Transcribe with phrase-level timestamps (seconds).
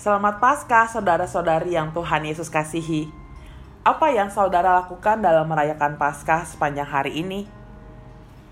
[0.00, 3.12] Selamat Paskah saudara-saudari yang Tuhan Yesus kasihi.
[3.84, 7.44] Apa yang saudara lakukan dalam merayakan Paskah sepanjang hari ini?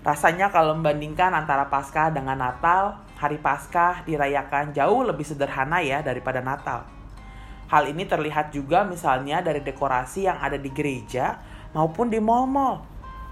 [0.05, 6.37] Rasanya kalau membandingkan antara Paskah dengan Natal, hari Paskah dirayakan jauh lebih sederhana ya daripada
[6.37, 6.85] Natal.
[7.65, 11.41] Hal ini terlihat juga misalnya dari dekorasi yang ada di gereja
[11.73, 12.85] maupun di mall-mall.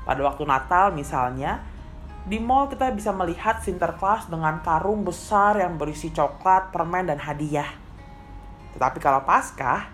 [0.10, 1.62] Pada waktu Natal misalnya,
[2.26, 7.86] di mall kita bisa melihat Sinterklas dengan karung besar yang berisi coklat, permen, dan hadiah.
[8.76, 9.88] Tetapi kalau Paskah,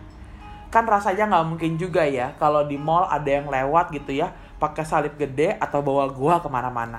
[0.73, 4.81] kan rasanya nggak mungkin juga ya kalau di mall ada yang lewat gitu ya pakai
[4.81, 6.97] salib gede atau bawa gua ke mana-mana.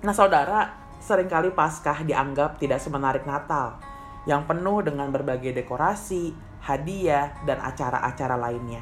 [0.00, 0.72] Nah saudara,
[1.04, 3.76] sering kali Paskah dianggap tidak semenarik Natal
[4.24, 6.32] yang penuh dengan berbagai dekorasi,
[6.64, 8.80] hadiah, dan acara-acara lainnya.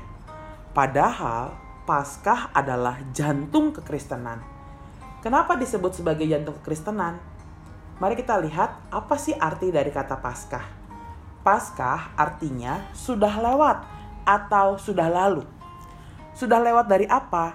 [0.71, 4.39] Padahal Paskah adalah jantung kekristenan.
[5.19, 7.19] Kenapa disebut sebagai jantung kekristenan?
[7.99, 10.78] Mari kita lihat apa sih arti dari kata Paskah.
[11.47, 13.79] Paskah artinya sudah lewat
[14.27, 15.47] atau sudah lalu.
[16.35, 17.55] Sudah lewat dari apa?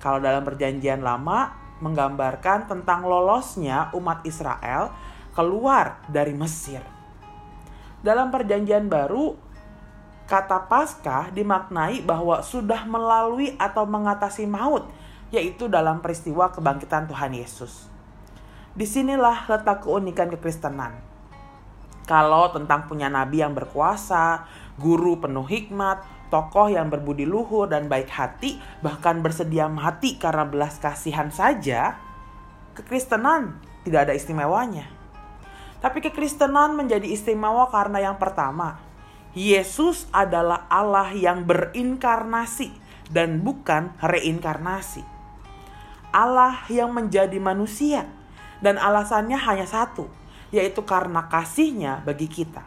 [0.00, 1.52] Kalau dalam perjanjian lama
[1.84, 4.92] menggambarkan tentang lolosnya umat Israel
[5.36, 6.80] keluar dari Mesir.
[8.04, 9.36] Dalam perjanjian baru,
[10.28, 14.88] kata Paskah dimaknai bahwa sudah melalui atau mengatasi maut,
[15.32, 17.88] yaitu dalam peristiwa kebangkitan Tuhan Yesus.
[18.76, 21.13] Di sinilah letak keunikan kekristenan
[22.04, 24.44] kalau tentang punya nabi yang berkuasa,
[24.76, 30.76] guru penuh hikmat, tokoh yang berbudi luhur dan baik hati, bahkan bersedia mati karena belas
[30.76, 31.96] kasihan saja,
[32.76, 34.88] kekristenan tidak ada istimewanya.
[35.78, 38.80] Tapi kekristenan menjadi istimewa karena yang pertama,
[39.36, 42.72] Yesus adalah Allah yang berinkarnasi
[43.12, 45.04] dan bukan reinkarnasi.
[46.14, 48.06] Allah yang menjadi manusia
[48.62, 50.08] dan alasannya hanya satu,
[50.54, 52.62] yaitu karena kasihnya bagi kita.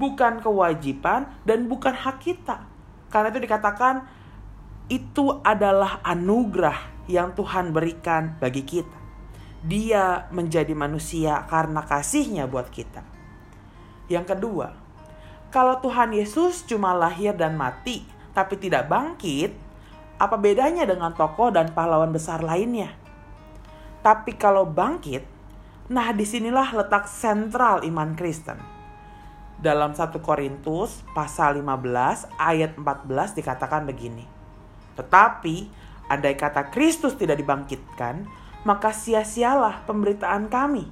[0.00, 2.64] Bukan kewajiban dan bukan hak kita.
[3.12, 4.08] Karena itu dikatakan
[4.88, 8.96] itu adalah anugerah yang Tuhan berikan bagi kita.
[9.60, 13.04] Dia menjadi manusia karena kasihnya buat kita.
[14.08, 14.72] Yang kedua,
[15.52, 19.52] kalau Tuhan Yesus cuma lahir dan mati tapi tidak bangkit,
[20.16, 22.92] apa bedanya dengan tokoh dan pahlawan besar lainnya?
[24.04, 25.35] Tapi kalau bangkit,
[25.86, 28.58] Nah, di sinilah letak sentral iman Kristen.
[29.54, 34.26] Dalam 1 Korintus pasal 15 ayat 14 dikatakan begini.
[34.98, 35.70] Tetapi,
[36.10, 38.26] andai kata Kristus tidak dibangkitkan,
[38.66, 40.90] maka sia-sialah pemberitaan kami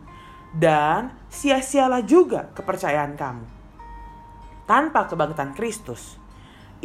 [0.55, 3.47] dan sia-sialah juga kepercayaan kamu.
[4.71, 6.23] Tanpa kebangkitan Kristus,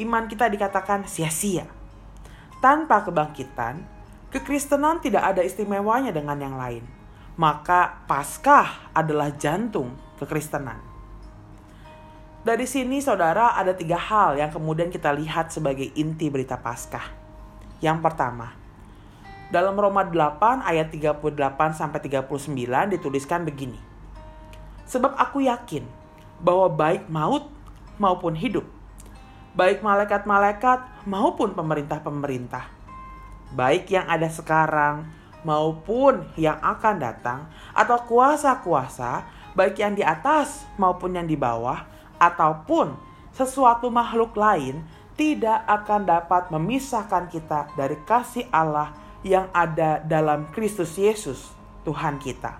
[0.02, 1.70] iman kita dikatakan sia-sia.
[2.58, 3.86] Tanpa kebangkitan,
[4.34, 6.99] kekristenan tidak ada istimewanya dengan yang lain
[7.40, 10.76] maka Paskah adalah jantung kekristenan.
[12.44, 17.08] Dari sini saudara ada tiga hal yang kemudian kita lihat sebagai inti berita Paskah.
[17.80, 18.52] Yang pertama,
[19.56, 21.32] dalam Roma 8 ayat 38
[21.80, 22.28] sampai 39
[23.00, 23.80] dituliskan begini.
[24.84, 25.88] Sebab aku yakin
[26.44, 27.48] bahwa baik maut
[27.96, 28.68] maupun hidup,
[29.56, 32.68] baik malaikat-malaikat maupun pemerintah-pemerintah,
[33.56, 35.08] baik yang ada sekarang
[35.44, 37.40] maupun yang akan datang,
[37.72, 39.24] atau kuasa-kuasa,
[39.56, 41.86] baik yang di atas maupun yang di bawah,
[42.20, 42.96] ataupun
[43.32, 44.84] sesuatu makhluk lain,
[45.16, 51.52] tidak akan dapat memisahkan kita dari kasih Allah yang ada dalam Kristus Yesus,
[51.84, 52.56] Tuhan kita.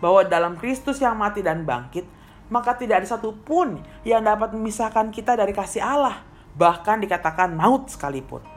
[0.00, 2.08] Bahwa dalam Kristus yang mati dan bangkit,
[2.48, 6.20] maka tidak ada satupun yang dapat memisahkan kita dari kasih Allah,
[6.56, 8.51] bahkan dikatakan maut sekalipun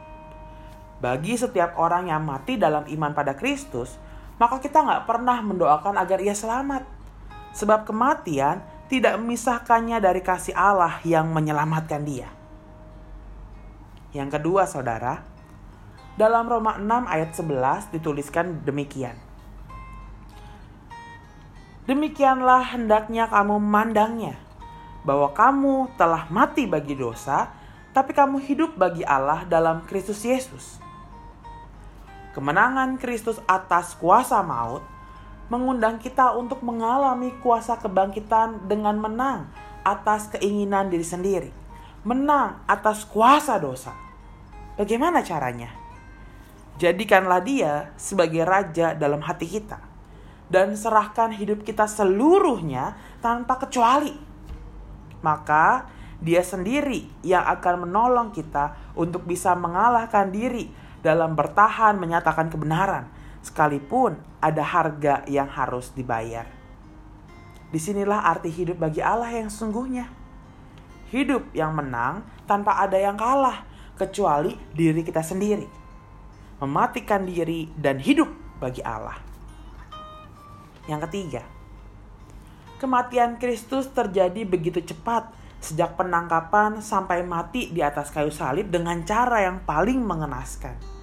[0.96, 4.00] bagi setiap orang yang mati dalam iman pada Kristus,
[4.40, 6.88] maka kita nggak pernah mendoakan agar ia selamat.
[7.56, 12.28] Sebab kematian tidak memisahkannya dari kasih Allah yang menyelamatkan dia.
[14.16, 15.24] Yang kedua saudara,
[16.16, 19.20] dalam Roma 6 ayat 11 dituliskan demikian.
[21.86, 24.40] Demikianlah hendaknya kamu memandangnya,
[25.04, 27.52] bahwa kamu telah mati bagi dosa,
[27.92, 30.86] tapi kamu hidup bagi Allah dalam Kristus Yesus
[32.36, 34.84] kemenangan Kristus atas kuasa maut
[35.48, 39.48] mengundang kita untuk mengalami kuasa kebangkitan dengan menang
[39.88, 41.52] atas keinginan diri sendiri,
[42.04, 43.96] menang atas kuasa dosa.
[44.76, 45.72] Bagaimana caranya?
[46.76, 49.80] Jadikanlah Dia sebagai raja dalam hati kita
[50.52, 54.12] dan serahkan hidup kita seluruhnya tanpa kecuali.
[55.24, 55.88] Maka
[56.20, 63.06] Dia sendiri yang akan menolong kita untuk bisa mengalahkan diri dalam bertahan menyatakan kebenaran,
[63.46, 66.50] sekalipun ada harga yang harus dibayar.
[67.70, 70.10] Di sinilah arti hidup bagi Allah yang sungguhnya.
[71.14, 73.62] Hidup yang menang tanpa ada yang kalah,
[73.96, 75.70] kecuali diri kita sendiri.
[76.60, 79.22] Mematikan diri dan hidup bagi Allah.
[80.90, 81.44] Yang ketiga,
[82.82, 85.34] kematian Kristus terjadi begitu cepat
[85.66, 90.95] sejak penangkapan sampai mati di atas kayu salib dengan cara yang paling mengenaskan.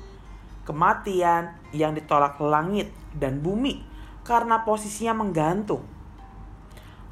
[0.62, 3.82] Kematian yang ditolak langit dan bumi
[4.22, 5.82] karena posisinya menggantung.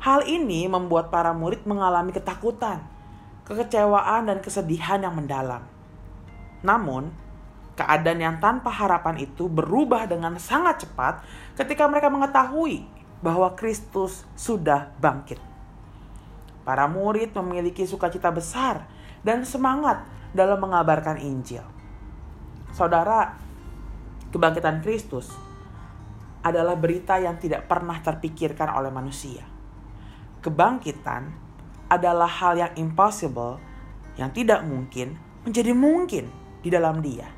[0.00, 2.81] Hal ini membuat para murid mengalami ketakutan,
[3.44, 5.67] kekecewaan, dan kesedihan yang mendalam.
[6.64, 7.12] Namun,
[7.76, 11.20] keadaan yang tanpa harapan itu berubah dengan sangat cepat
[11.58, 12.87] ketika mereka mengetahui
[13.20, 15.41] bahwa Kristus sudah bangkit.
[16.64, 18.88] Para murid memiliki sukacita besar
[19.20, 21.79] dan semangat dalam mengabarkan Injil.
[22.70, 23.34] Saudara,
[24.31, 25.31] kebangkitan Kristus
[26.40, 29.44] adalah berita yang tidak pernah terpikirkan oleh manusia.
[30.40, 31.28] Kebangkitan
[31.90, 33.61] adalah hal yang impossible,
[34.17, 36.31] yang tidak mungkin, menjadi mungkin
[36.64, 37.28] di dalam Dia.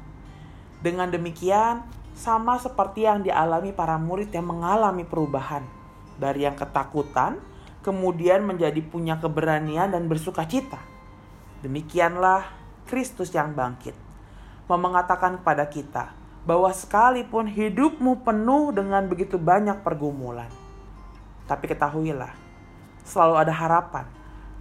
[0.82, 1.82] Dengan demikian,
[2.12, 5.64] sama seperti yang dialami para murid yang mengalami perubahan
[6.20, 7.40] dari yang ketakutan
[7.82, 10.78] kemudian menjadi punya keberanian dan bersuka cita.
[11.64, 12.46] Demikianlah
[12.86, 13.94] Kristus yang bangkit,
[14.76, 20.50] mengatakan kepada kita bahwa sekalipun hidupmu penuh dengan begitu banyak pergumulan,
[21.46, 22.34] tapi ketahuilah,
[23.06, 24.06] selalu ada harapan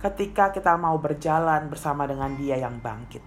[0.02, 3.22] ketika kita mau berjalan bersama dengan Dia yang bangkit.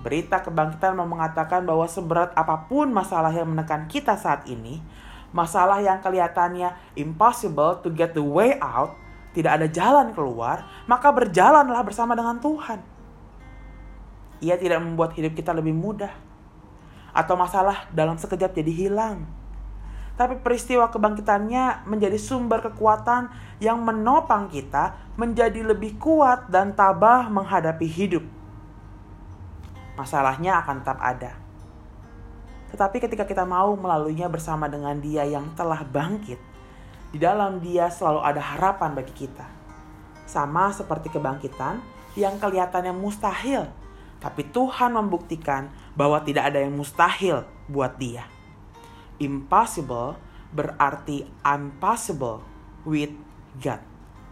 [0.00, 4.80] Berita kebangkitan mau mengatakan bahwa seberat apa pun masalah yang menekan kita saat ini,
[5.34, 8.96] masalah yang kelihatannya impossible to get the way out,
[9.36, 12.97] tidak ada jalan keluar, maka berjalanlah bersama dengan Tuhan.
[14.38, 16.12] Ia tidak membuat hidup kita lebih mudah,
[17.10, 19.26] atau masalah dalam sekejap jadi hilang.
[20.18, 23.30] Tapi peristiwa kebangkitannya menjadi sumber kekuatan
[23.62, 28.26] yang menopang kita menjadi lebih kuat dan tabah menghadapi hidup.
[29.94, 31.48] Masalahnya akan tetap ada
[32.68, 36.36] tetapi ketika kita mau melaluinya bersama dengan Dia yang telah bangkit,
[37.12, 39.46] di dalam Dia selalu ada harapan bagi kita.
[40.28, 41.80] Sama seperti kebangkitan
[42.12, 43.64] yang kelihatannya mustahil,
[44.18, 48.26] tapi Tuhan membuktikan bahwa tidak ada yang mustahil buat Dia.
[49.22, 50.18] Impossible
[50.50, 52.42] berarti impossible
[52.82, 53.14] with
[53.58, 53.82] God.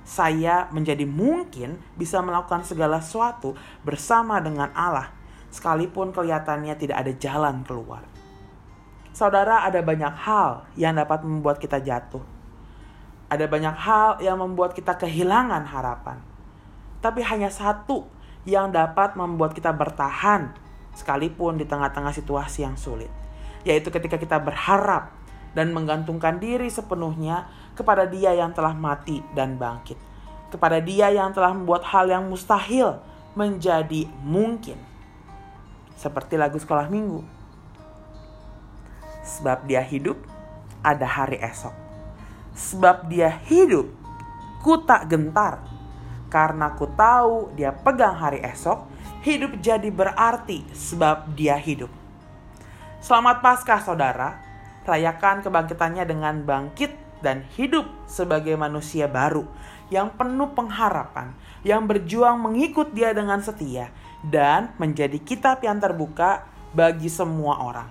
[0.06, 5.10] Saya menjadi mungkin bisa melakukan segala sesuatu bersama dengan Allah,
[5.50, 8.06] sekalipun kelihatannya tidak ada jalan keluar.
[9.10, 12.22] Saudara, ada banyak hal yang dapat membuat kita jatuh.
[13.26, 16.22] Ada banyak hal yang membuat kita kehilangan harapan.
[17.02, 18.06] Tapi hanya satu
[18.46, 20.54] yang dapat membuat kita bertahan
[20.96, 23.10] sekalipun di tengah-tengah situasi yang sulit,
[23.66, 25.12] yaitu ketika kita berharap
[25.52, 29.98] dan menggantungkan diri sepenuhnya kepada Dia yang telah mati dan bangkit,
[30.48, 33.02] kepada Dia yang telah membuat hal yang mustahil
[33.36, 34.80] menjadi mungkin.
[35.96, 37.24] Seperti lagu sekolah minggu,
[39.26, 40.14] Sebab dia hidup,
[40.86, 41.74] ada hari esok.
[42.54, 43.90] Sebab dia hidup,
[44.62, 45.66] ku tak gentar.
[46.26, 48.86] Karena ku tahu dia pegang hari esok,
[49.22, 51.90] hidup jadi berarti sebab dia hidup.
[52.98, 54.42] Selamat Paskah saudara,
[54.82, 59.46] rayakan kebangkitannya dengan bangkit dan hidup sebagai manusia baru
[59.90, 61.30] yang penuh pengharapan,
[61.62, 63.94] yang berjuang mengikut dia dengan setia,
[64.26, 66.42] dan menjadi kitab yang terbuka
[66.74, 67.88] bagi semua orang.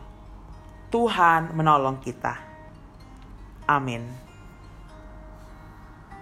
[0.92, 2.36] Tuhan menolong kita.
[3.66, 4.25] Amin.